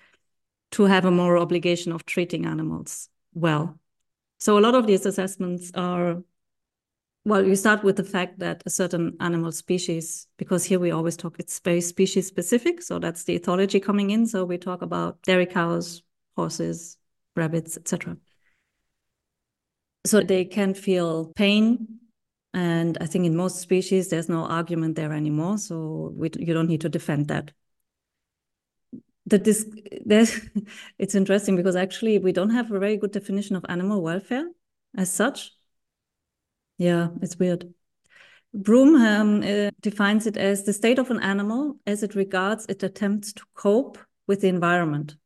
[0.73, 3.79] to have a moral obligation of treating animals well.
[4.39, 6.23] So a lot of these assessments are,
[7.27, 11.17] well, you start with the fact that a certain animal species, because here we always
[11.17, 12.81] talk, it's very species specific.
[12.81, 14.29] So that's the ethology coming in.
[14.29, 16.05] So we talk about dairy cows,
[16.37, 16.99] horses,
[17.35, 18.17] rabbits, etc.
[20.05, 21.99] So they can feel pain.
[22.55, 25.59] And I think in most species, there's no argument there anymore.
[25.59, 27.51] So we, you don't need to defend that
[29.27, 29.69] this
[30.99, 34.49] it's interesting because actually we don't have a very good definition of animal welfare
[34.97, 35.56] as such.
[36.79, 37.73] Yeah, it's weird.
[38.53, 42.83] Broom um, uh, defines it as the state of an animal as it regards its
[42.83, 45.17] attempts to cope with the environment.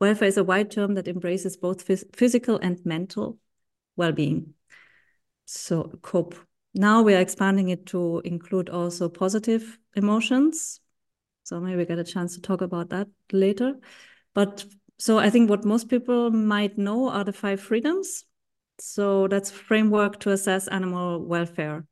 [0.00, 3.38] Welfare is a wide term that embraces both phys physical and mental
[3.96, 4.54] well-being.
[5.44, 6.34] So cope.
[6.72, 10.80] Now we are expanding it to include also positive emotions,
[11.42, 13.74] so maybe we get a chance to talk about that later.
[14.32, 14.64] But
[14.98, 18.24] so I think what most people might know are the five freedoms.
[18.80, 21.86] So that's framework to assess animal welfare.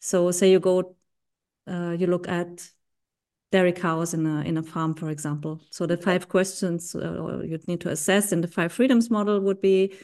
[0.00, 0.96] So say you go,
[1.66, 2.68] uh, you look at
[3.52, 5.60] dairy cows in a in a farm, for example.
[5.70, 9.60] So the five questions uh, you'd need to assess in the five freedoms model would
[9.60, 9.94] be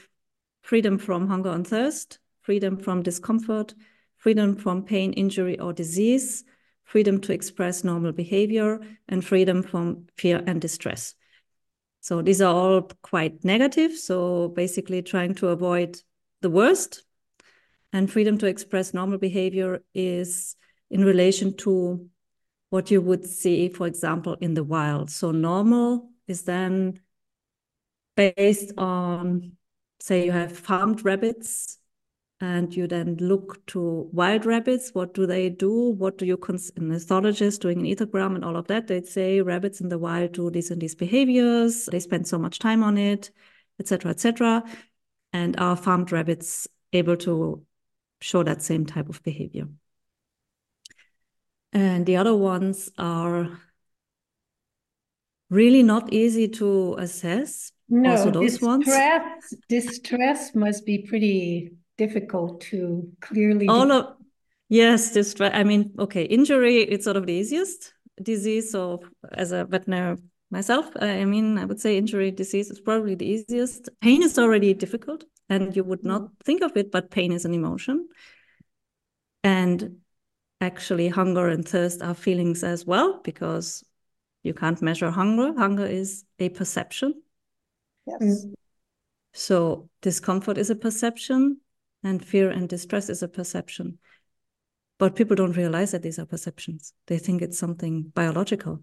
[0.62, 3.74] freedom from hunger and thirst, freedom from discomfort,
[4.16, 6.44] freedom from pain, injury, or disease,
[6.84, 11.14] freedom to express normal behavior, and freedom from fear and distress.
[12.00, 13.92] So these are all quite negative.
[13.96, 16.00] So basically, trying to avoid
[16.40, 17.02] the worst.
[17.92, 20.56] And freedom to express normal behavior is
[20.90, 22.06] in relation to
[22.70, 25.10] what you would see, for example, in the wild.
[25.10, 27.00] So normal is then
[28.14, 29.52] based on,
[30.00, 31.78] say, you have farmed rabbits
[32.40, 36.70] and you then look to wild rabbits what do they do what do you cons
[36.76, 40.32] an ethologist doing an ethogram and all of that they'd say rabbits in the wild
[40.32, 43.30] do these and these behaviors they spend so much time on it
[43.80, 44.62] etc etc
[45.32, 47.64] and are farmed rabbits able to
[48.20, 49.68] show that same type of behavior
[51.72, 53.60] and the other ones are
[55.50, 62.60] really not easy to assess no, also those distress, ones distress must be pretty difficult
[62.60, 64.06] to clearly all of
[64.68, 65.50] yes distress.
[65.54, 69.00] i mean okay injury it's sort of the easiest disease so
[69.32, 70.16] as a veterinary
[70.50, 74.74] myself i mean i would say injury disease is probably the easiest pain is already
[74.74, 76.44] difficult and you would not mm-hmm.
[76.44, 78.08] think of it but pain is an emotion
[79.44, 79.96] and
[80.60, 83.84] actually hunger and thirst are feelings as well because
[84.42, 87.14] you can't measure hunger hunger is a perception
[88.06, 88.46] yes
[89.32, 91.60] so discomfort is a perception
[92.02, 93.98] and fear and distress is a perception.
[94.98, 96.92] But people don't realize that these are perceptions.
[97.06, 98.82] They think it's something biological.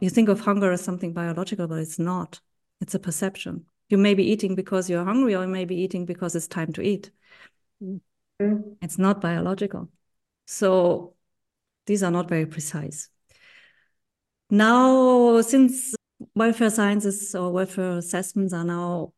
[0.00, 2.40] You think of hunger as something biological, but it's not.
[2.80, 3.66] It's a perception.
[3.88, 6.72] You may be eating because you're hungry, or you may be eating because it's time
[6.74, 7.10] to eat.
[7.82, 8.00] Mm.
[8.80, 9.88] It's not biological.
[10.46, 11.14] So
[11.86, 13.08] these are not very precise.
[14.50, 15.94] Now, since
[16.34, 19.12] welfare sciences or welfare assessments are now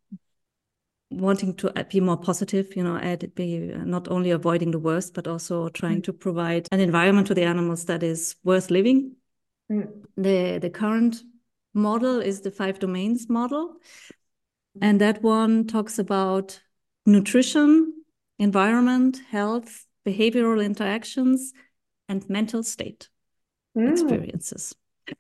[1.11, 5.27] wanting to be more positive, you know, add, be not only avoiding the worst, but
[5.27, 6.05] also trying mm.
[6.05, 9.17] to provide an environment to the animals that is worth living.
[9.71, 10.05] Mm.
[10.17, 11.23] The the current
[11.73, 13.77] model is the five domains model,
[14.81, 16.61] and that one talks about
[17.07, 17.93] nutrition,
[18.39, 21.53] environment, health, behavioral interactions,
[22.09, 23.09] and mental state
[23.77, 23.91] mm.
[23.91, 24.75] experiences.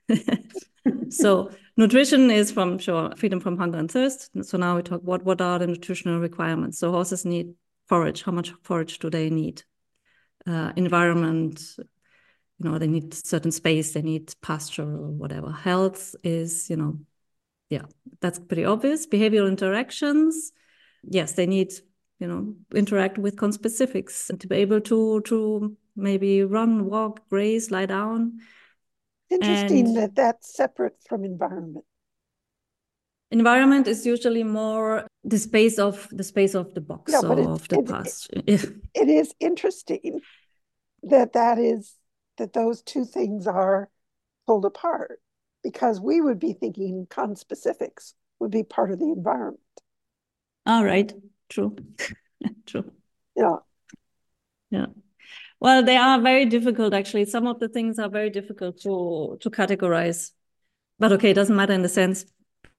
[1.10, 4.30] so nutrition is from sure freedom from hunger and thirst.
[4.42, 6.78] So now we talk what what are the nutritional requirements?
[6.78, 7.54] So horses need
[7.86, 8.22] forage.
[8.22, 9.62] How much forage do they need?
[10.46, 11.62] Uh, environment,
[12.58, 13.92] you know, they need certain space.
[13.92, 15.50] They need pasture or whatever.
[15.50, 16.98] Health is, you know,
[17.70, 17.82] yeah,
[18.20, 19.06] that's pretty obvious.
[19.06, 20.52] Behavioral interactions,
[21.02, 21.72] yes, they need
[22.18, 27.70] you know interact with conspecifics and to be able to to maybe run walk graze
[27.70, 28.38] lie down
[29.30, 31.84] interesting and that that's separate from environment
[33.30, 37.66] environment is usually more the space of the space of the box yeah, but of
[37.68, 38.64] the past it,
[38.94, 40.20] it is interesting
[41.02, 41.94] that that is
[42.38, 43.90] that those two things are
[44.46, 45.20] pulled apart
[45.62, 49.60] because we would be thinking conspecifics would be part of the environment
[50.66, 51.12] all right
[51.48, 51.76] True.
[52.66, 52.90] True.
[53.36, 53.56] Yeah.
[54.70, 54.86] Yeah.
[55.60, 57.26] Well, they are very difficult actually.
[57.26, 60.32] Some of the things are very difficult to to categorize.
[60.98, 62.24] But okay, it doesn't matter in the sense,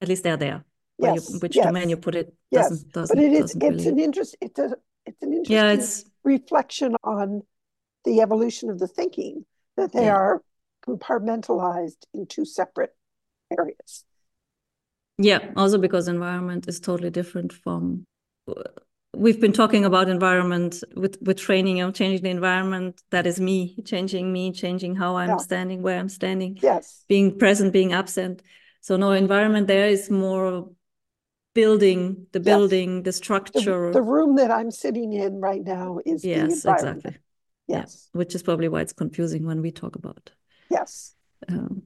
[0.00, 0.64] at least they're there.
[0.98, 1.30] Yes.
[1.30, 1.66] You, which yes.
[1.66, 2.68] domain you put it yes.
[2.68, 3.88] doesn't, doesn't But it is it's really...
[3.88, 6.04] an interest it's a it's an interesting yeah, it's...
[6.24, 7.42] reflection on
[8.06, 9.44] the evolution of the thinking
[9.76, 10.14] that they yeah.
[10.14, 10.42] are
[10.86, 12.94] compartmentalized in two separate
[13.56, 14.04] areas.
[15.18, 18.06] Yeah, also because environment is totally different from
[18.48, 18.62] uh,
[19.16, 23.76] we've been talking about environment with with training of changing the environment that is me
[23.84, 25.36] changing me changing how i'm yeah.
[25.36, 28.42] standing where i'm standing yes being present being absent
[28.82, 30.70] so no environment there is more
[31.54, 33.04] building the building yes.
[33.04, 37.16] the structure the, the, room that i'm sitting in right now is yes exactly
[37.66, 38.18] yes yeah.
[38.18, 40.30] which is probably why it's confusing when we talk about
[40.70, 41.14] yes
[41.48, 41.82] um,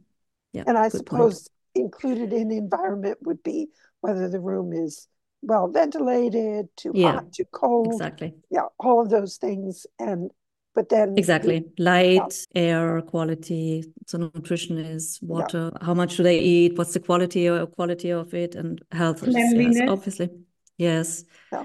[0.53, 1.87] yeah and i suppose point.
[1.87, 3.69] included in environment would be
[4.01, 5.09] whether the room is
[5.43, 7.89] well ventilated, too yeah, hot, too cold.
[7.93, 8.35] Exactly.
[8.51, 9.87] Yeah, all of those things.
[9.99, 10.31] And
[10.75, 12.63] but then exactly light, yeah.
[12.63, 13.85] air quality.
[14.07, 15.71] So nutrition is water.
[15.73, 15.85] Yeah.
[15.85, 16.77] How much do they eat?
[16.77, 18.55] What's the quality or quality of it?
[18.55, 19.25] And health.
[19.27, 20.31] Yes, obviously.
[20.77, 21.25] Yes.
[21.53, 21.65] Yeah.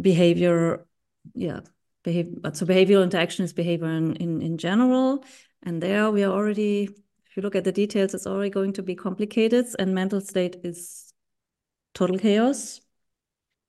[0.00, 0.86] Behavior.
[1.34, 1.60] Yeah.
[2.02, 2.34] Behavior.
[2.52, 5.24] So behavioral interaction is behavior in, in, in general.
[5.62, 6.84] And there we are already,
[7.26, 9.66] if you look at the details, it's already going to be complicated.
[9.78, 11.12] And mental state is
[11.94, 12.80] total chaos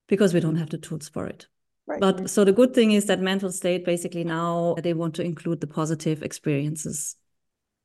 [0.08, 1.48] because we don't have the tools for it.
[1.86, 2.00] Right.
[2.00, 5.60] But so the good thing is that mental state basically now they want to include
[5.60, 7.17] the positive experiences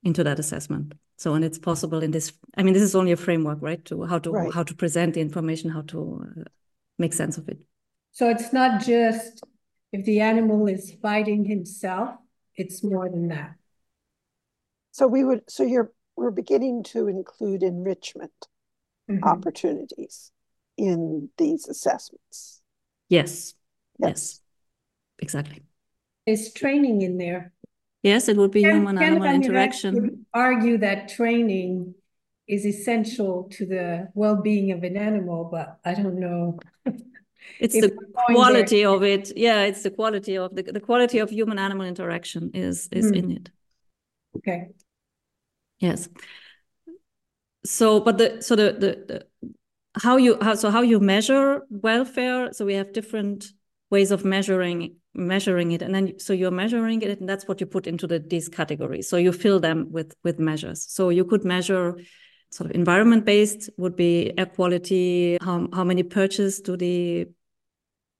[0.04, 0.94] into that assessment.
[1.16, 2.32] So and it's possible in this.
[2.56, 3.84] I mean, this is only a framework, right?
[3.86, 4.54] To how to right.
[4.54, 6.44] how to present the information, how to uh,
[6.96, 7.58] make sense of it.
[8.12, 9.42] So it's not just
[9.92, 12.16] if the animal is fighting himself;
[12.56, 13.54] it's more than that.
[14.92, 15.50] So we would.
[15.50, 18.48] So you're we're beginning to include enrichment
[19.08, 19.22] mm-hmm.
[19.24, 20.32] opportunities
[20.76, 22.60] in these assessments.
[23.08, 23.54] Yes.
[23.98, 24.10] Yes.
[24.10, 24.40] yes.
[25.20, 25.62] Exactly.
[26.26, 27.52] Is training in there?
[28.02, 29.94] Yes, it would be human animal interaction.
[29.94, 31.94] Would argue that training
[32.46, 36.58] is essential to the well-being of an animal, but I don't know.
[37.60, 37.96] it's the
[38.26, 38.90] quality there.
[38.90, 39.32] of it.
[39.36, 43.16] Yeah, it's the quality of the the quality of human animal interaction is is mm.
[43.16, 43.50] in it.
[44.36, 44.68] Okay.
[45.78, 46.08] Yes.
[47.64, 49.26] So, but the so the the, the
[49.96, 53.52] how you how so how you measure welfare so we have different
[53.90, 57.66] ways of measuring measuring it and then so you're measuring it and that's what you
[57.66, 61.44] put into the these categories so you fill them with with measures so you could
[61.44, 61.96] measure
[62.50, 67.26] sort of environment based would be air quality how, how many perches do the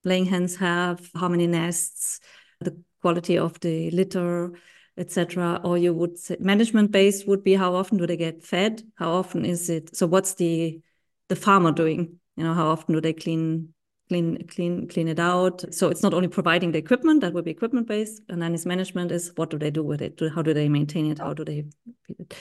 [0.04, 2.20] laying hens have how many nests
[2.60, 4.52] the quality of the litter
[4.96, 8.82] etc or you would say management based would be how often do they get fed?
[8.96, 9.96] How often is it?
[9.96, 10.80] So what's the
[11.28, 12.18] the farmer doing?
[12.36, 13.74] You know, how often do they clean
[14.08, 15.72] clean clean clean it out?
[15.72, 18.66] So it's not only providing the equipment that would be equipment based and then its
[18.66, 20.20] management is what do they do with it?
[20.34, 21.18] How do they maintain it?
[21.18, 21.64] How do they
[22.06, 22.34] feed it?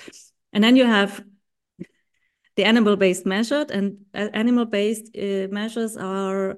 [0.51, 1.23] And then you have
[2.55, 6.57] the animal based measured and animal based uh, measures are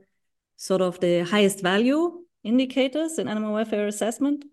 [0.59, 4.45] sort of the highest value indicators in animal welfare assessment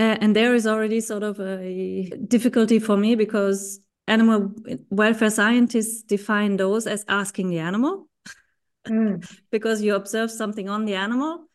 [0.00, 4.50] uh, and there is already sort of a difficulty for me because animal
[4.88, 8.08] welfare scientists define those as asking the animal
[8.88, 9.22] mm.
[9.50, 11.46] because you observe something on the animal.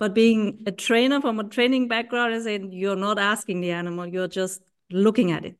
[0.00, 4.04] But being a trainer from a training background is saying you're not asking the animal,
[4.04, 5.56] you're just looking at it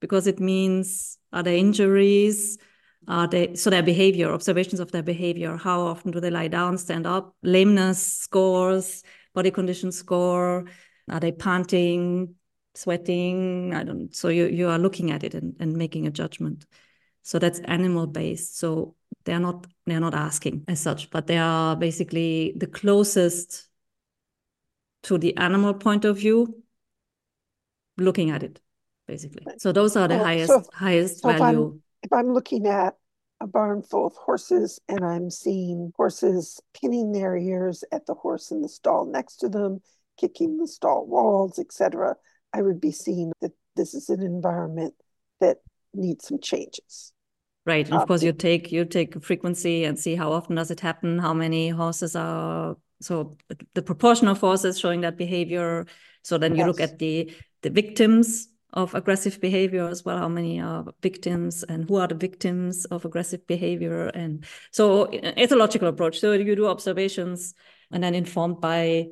[0.00, 2.56] because it means are there injuries?
[3.08, 6.76] Are they so their behavior, observations of their behavior, how often do they lie down,
[6.78, 9.02] stand up, lameness scores,
[9.34, 10.64] body condition score,
[11.08, 12.34] are they panting,
[12.74, 13.74] sweating?
[13.74, 16.66] I don't so you you are looking at it and, and making a judgment.
[17.22, 18.58] So that's animal based.
[18.58, 23.68] So they're not they're not asking as such, but they are basically the closest
[25.04, 26.62] to the animal point of view,
[27.96, 28.60] looking at it,
[29.06, 29.44] basically.
[29.58, 32.94] So those are the oh, highest so, highest so value if I'm looking at
[33.40, 38.50] a barn full of horses and I'm seeing horses pinning their ears at the horse
[38.50, 39.80] in the stall next to them,
[40.18, 42.16] kicking the stall walls, etc.,
[42.52, 44.94] I would be seeing that this is an environment
[45.40, 45.58] that
[45.92, 47.12] needs some changes.
[47.66, 47.84] Right.
[47.84, 50.80] And of um, course you take you take frequency and see how often does it
[50.80, 53.36] happen, how many horses are so
[53.74, 55.84] the proportion of horses showing that behavior.
[56.22, 56.66] So then you yes.
[56.68, 57.32] look at the
[57.62, 62.14] the victims of aggressive behavior as well how many are victims and who are the
[62.14, 64.08] victims of aggressive behavior.
[64.08, 66.20] And so it's a logical approach.
[66.20, 67.54] So you do observations
[67.90, 69.08] and then informed by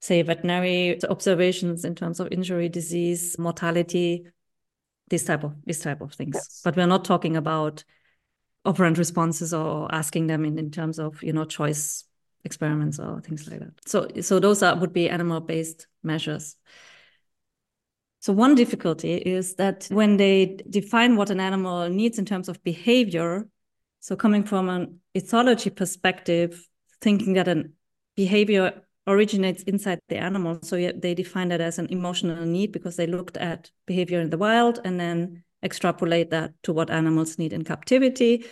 [0.00, 4.24] say veterinary observations in terms of injury disease mortality
[5.08, 6.36] this type of this type of things.
[6.36, 6.60] Yes.
[6.64, 7.82] but we're not talking about
[8.64, 12.04] operant responses or asking them in, in terms of you know choice
[12.44, 13.72] experiments or things like that.
[13.86, 16.54] So so those are would be animal based measures
[18.28, 22.62] so one difficulty is that when they define what an animal needs in terms of
[22.62, 23.48] behavior,
[24.00, 26.68] so coming from an ethology perspective,
[27.00, 27.64] thinking that a
[28.16, 33.06] behavior originates inside the animal, so they define that as an emotional need because they
[33.06, 37.64] looked at behavior in the wild and then extrapolate that to what animals need in
[37.64, 38.44] captivity.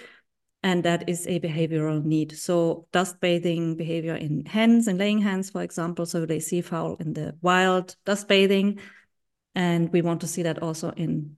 [0.62, 2.32] And that is a behavioral need.
[2.32, 6.96] So dust bathing behavior in hens and laying hens, for example, so they see fowl
[6.98, 8.80] in the wild dust bathing
[9.56, 11.36] and we want to see that also in,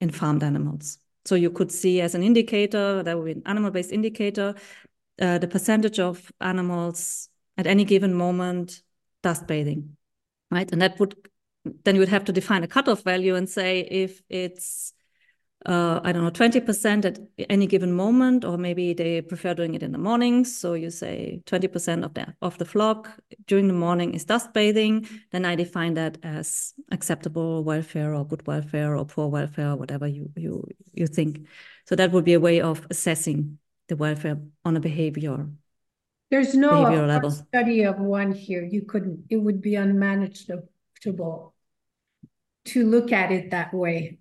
[0.00, 0.98] in farmed animals.
[1.24, 4.56] So you could see as an indicator, that would be an animal-based indicator,
[5.20, 8.82] uh, the percentage of animals at any given moment
[9.22, 9.96] dust bathing,
[10.50, 10.70] right?
[10.72, 11.14] And that would,
[11.84, 14.92] then you would have to define a cutoff value and say if it's
[15.66, 19.82] uh, I don't know, 20% at any given moment, or maybe they prefer doing it
[19.82, 20.56] in the mornings.
[20.56, 23.10] So you say 20% of the of the flock
[23.46, 25.08] during the morning is dust bathing.
[25.30, 30.06] Then I define that as acceptable welfare or good welfare or poor welfare, or whatever
[30.06, 31.46] you you you think.
[31.86, 33.58] So that would be a way of assessing
[33.88, 35.48] the welfare on a behavior.
[36.30, 37.30] There's no level.
[37.30, 38.64] study of one here.
[38.64, 39.26] You couldn't.
[39.28, 40.68] It would be unmanageable
[42.64, 44.18] to look at it that way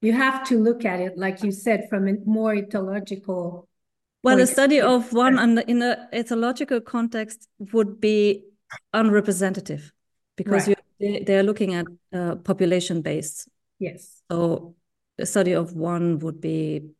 [0.00, 3.66] you have to look at it, like you said, from a more ethological.
[4.22, 5.38] Well, a study of one
[5.68, 8.44] in a ethological context would be
[8.92, 9.92] unrepresentative
[10.36, 10.78] because right.
[10.98, 13.48] you, they are looking at uh, population based.
[13.78, 14.22] Yes.
[14.30, 14.74] So
[15.18, 16.90] a study of one would be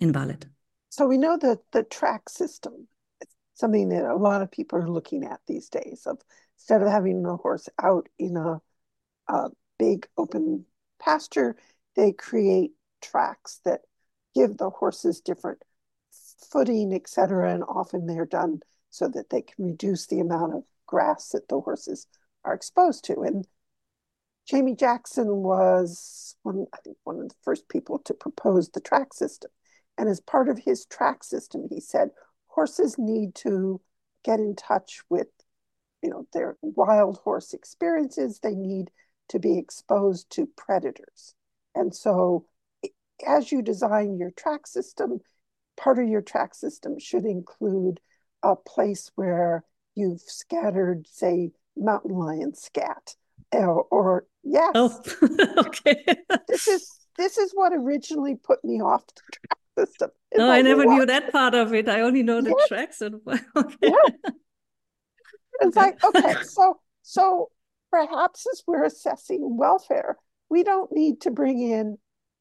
[0.00, 0.46] invalid.
[0.90, 2.88] So we know that the track system
[3.20, 6.02] is something that a lot of people are looking at these days.
[6.06, 6.20] Of
[6.56, 8.60] instead of having a horse out in a,
[9.28, 10.64] a big open
[11.00, 11.56] pasture,
[11.96, 13.80] they create tracks that
[14.34, 15.62] give the horses different
[16.50, 17.52] footing, etc.
[17.52, 18.60] And often they're done
[18.90, 22.06] so that they can reduce the amount of grass that the horses
[22.44, 23.20] are exposed to.
[23.22, 23.46] And
[24.50, 29.12] Jaime Jackson was one, I think, one of the first people to propose the track
[29.12, 29.50] system.
[29.98, 32.10] And as part of his track system, he said
[32.46, 33.80] horses need to
[34.24, 35.28] get in touch with,
[36.02, 38.38] you know, their wild horse experiences.
[38.38, 38.90] They need
[39.28, 41.34] to be exposed to predators.
[41.78, 42.44] And so
[43.26, 45.20] as you design your track system,
[45.76, 48.00] part of your track system should include
[48.42, 49.64] a place where
[49.94, 53.14] you've scattered, say, mountain lion scat.
[53.52, 54.72] Or, or yes.
[54.74, 55.02] Oh,
[55.58, 56.04] okay.
[56.48, 60.10] this is this is what originally put me off the track system.
[60.36, 61.88] No, I never knew that part of it.
[61.88, 62.68] I only know the yes.
[62.68, 63.20] tracks and
[63.56, 63.76] okay.
[63.82, 64.30] Yeah.
[65.60, 67.50] It's like, okay, so so
[67.90, 70.16] perhaps as we're assessing welfare,
[70.50, 71.98] we don't need to bring in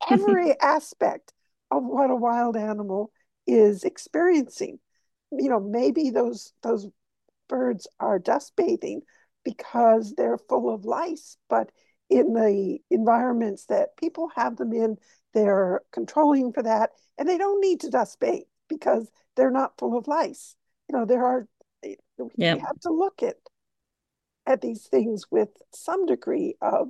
[0.09, 1.33] every aspect
[1.71, 3.11] of what a wild animal
[3.45, 4.79] is experiencing.
[5.31, 6.87] You know, maybe those those
[7.49, 9.01] birds are dust bathing
[9.43, 11.71] because they're full of lice, but
[12.09, 14.97] in the environments that people have them in,
[15.33, 19.97] they're controlling for that, and they don't need to dust bathe because they're not full
[19.97, 20.55] of lice.
[20.89, 21.47] You know, there are
[21.83, 21.97] yep.
[22.37, 23.35] we have to look at
[24.45, 26.89] at these things with some degree of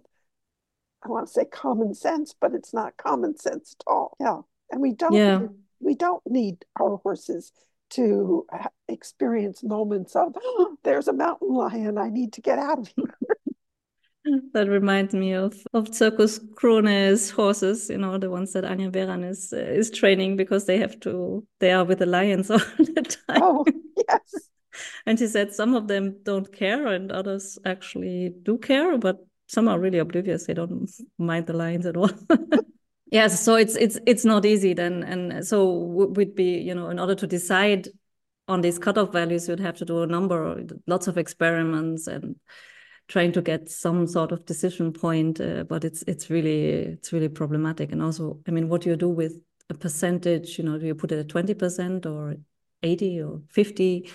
[1.08, 4.18] I want to say common sense, but it's not common sense at all.
[4.20, 4.42] Yeah.
[4.72, 5.48] And we don't Yeah.
[5.80, 7.52] we don't need our horses
[7.92, 8.46] to
[8.90, 10.36] experience moments of
[10.84, 13.16] there's a mountain lion, I need to get out of here.
[14.54, 19.24] That reminds me of of Circus Krone's horses, you know, the ones that Anja Beran
[19.24, 23.04] is uh, is training because they have to they are with the lions all the
[23.28, 23.42] time.
[23.42, 23.66] Oh,
[24.10, 24.50] yes.
[25.06, 29.68] And she said some of them don't care and others actually do care, but some
[29.68, 30.46] are really oblivious.
[30.46, 32.10] They don't mind the lines at all.
[33.12, 37.00] yes, so it's it's it's not easy then, and so we'd be you know in
[37.00, 37.88] order to decide
[38.48, 42.36] on these cutoff values, you'd have to do a number, lots of experiments and
[43.08, 45.40] trying to get some sort of decision point.
[45.40, 47.92] Uh, but it's it's really it's really problematic.
[47.92, 49.34] And also, I mean, what do you do with
[49.70, 50.58] a percentage?
[50.58, 52.36] You know, do you put it at twenty percent or
[52.84, 54.10] eighty or fifty?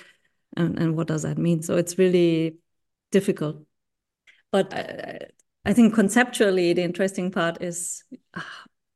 [0.56, 1.62] And and what does that mean?
[1.62, 2.56] So it's really
[3.10, 3.64] difficult.
[4.52, 5.18] But I,
[5.64, 8.42] I think conceptually, the interesting part is, uh,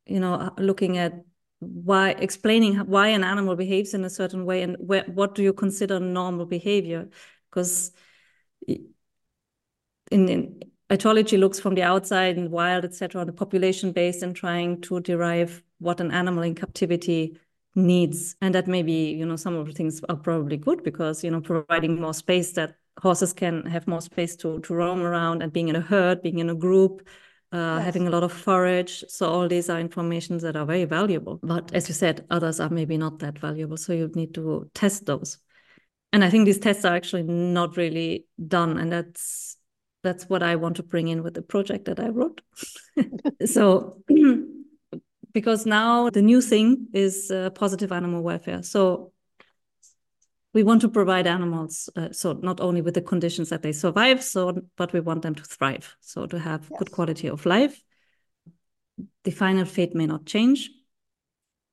[0.06, 1.24] you know, uh, looking at
[1.60, 5.52] why explaining why an animal behaves in a certain way and where, what do you
[5.54, 7.08] consider normal behavior?
[7.50, 7.92] Because
[10.10, 14.36] in, in ethology looks from the outside and wild etc on the population based and
[14.36, 17.38] trying to derive what an animal in captivity
[17.74, 18.36] needs.
[18.40, 21.40] And that maybe you know some of the things are probably good because you know
[21.40, 25.68] providing more space that horses can have more space to to roam around and being
[25.68, 27.06] in a herd being in a group
[27.52, 27.84] uh, yes.
[27.84, 29.04] having a lot of forage.
[29.08, 31.38] So all these are informations that are very valuable.
[31.42, 33.76] But as you said, others are maybe not that valuable.
[33.76, 35.38] So you need to test those.
[36.12, 38.78] And I think these tests are actually not really done.
[38.78, 39.56] And that's
[40.02, 42.40] that's what I want to bring in with the project that I wrote.
[43.46, 44.02] so
[45.32, 48.62] because now the new thing is uh, positive animal welfare.
[48.62, 49.12] So
[50.56, 54.22] we want to provide animals uh, so not only with the conditions that they survive
[54.22, 55.94] so but we want them to thrive.
[56.00, 56.78] So to have yes.
[56.78, 57.78] good quality of life.
[59.24, 60.70] The final fate may not change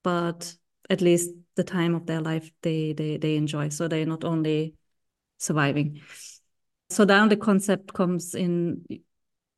[0.03, 0.53] but
[0.89, 3.69] at least the time of their life they they, they enjoy.
[3.69, 4.75] So they're not only
[5.37, 6.01] surviving.
[6.89, 8.83] So down the concept comes in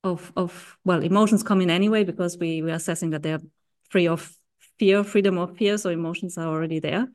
[0.04, 3.42] of of well emotions come in anyway because we we're assessing that they're
[3.90, 4.38] free of
[4.78, 7.08] fear freedom of fear so emotions are already there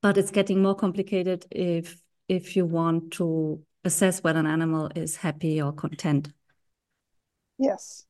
[0.00, 5.16] but it's getting more complicated if if you want to assess whether an animal is
[5.16, 6.32] happy or content.
[7.58, 8.04] Yes.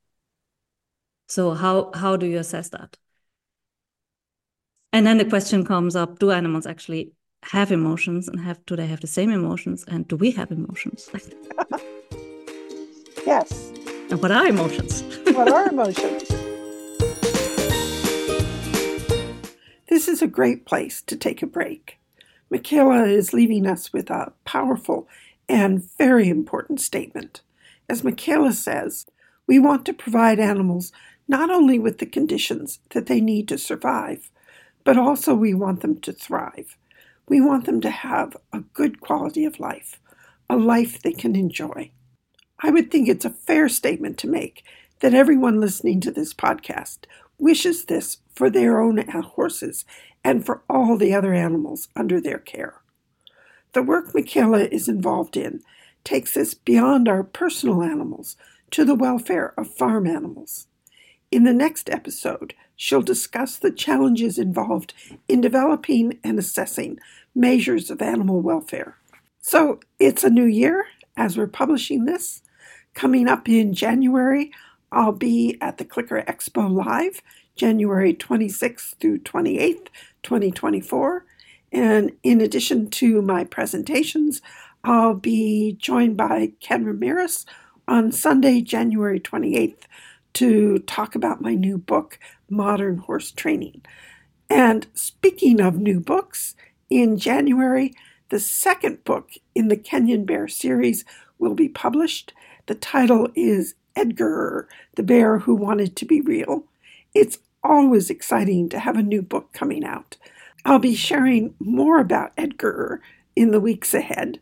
[1.28, 2.96] So how how do you assess that?
[4.92, 7.12] And then the question comes up: Do animals actually
[7.42, 11.08] have emotions, and have do they have the same emotions, and do we have emotions?
[13.26, 13.72] yes.
[14.10, 15.02] And what are emotions?
[15.34, 16.30] what are emotions?
[19.94, 22.00] This is a great place to take a break.
[22.50, 25.06] Michaela is leaving us with a powerful
[25.48, 27.42] and very important statement.
[27.88, 29.06] As Michaela says,
[29.46, 30.90] we want to provide animals
[31.28, 34.32] not only with the conditions that they need to survive,
[34.82, 36.76] but also we want them to thrive.
[37.28, 40.00] We want them to have a good quality of life,
[40.50, 41.92] a life they can enjoy.
[42.58, 44.64] I would think it's a fair statement to make
[44.98, 47.06] that everyone listening to this podcast
[47.38, 49.84] wishes this for their own horses
[50.22, 52.80] and for all the other animals under their care.
[53.72, 55.60] The work Michaela is involved in
[56.04, 58.36] takes us beyond our personal animals
[58.70, 60.66] to the welfare of farm animals.
[61.30, 64.94] In the next episode, she'll discuss the challenges involved
[65.28, 66.98] in developing and assessing
[67.34, 68.96] measures of animal welfare.
[69.40, 72.42] So it's a new year as we're publishing this.
[72.94, 74.52] Coming up in January,
[74.92, 77.22] I'll be at the Clicker Expo Live
[77.56, 79.88] January 26th through 28th,
[80.22, 81.24] 2024.
[81.72, 84.42] And in addition to my presentations,
[84.82, 87.46] I'll be joined by Ken Ramirez
[87.88, 89.84] on Sunday, January 28th,
[90.34, 92.18] to talk about my new book,
[92.48, 93.82] Modern Horse Training.
[94.50, 96.54] And speaking of new books,
[96.90, 97.94] in January,
[98.28, 101.04] the second book in the Kenyan Bear series
[101.38, 102.32] will be published.
[102.66, 106.64] The title is Edgar, the Bear Who Wanted to Be Real.
[107.14, 110.16] It's always exciting to have a new book coming out.
[110.64, 113.00] I'll be sharing more about Edgar
[113.36, 114.40] in the weeks ahead.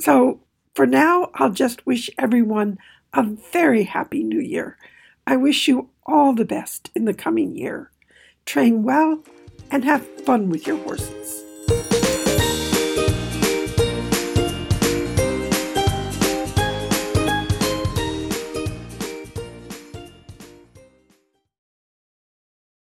[0.00, 0.40] So
[0.74, 2.78] for now, I'll just wish everyone
[3.12, 4.78] a very happy new year.
[5.26, 7.90] I wish you all the best in the coming year.
[8.46, 9.22] Train well
[9.70, 11.49] and have fun with your horses.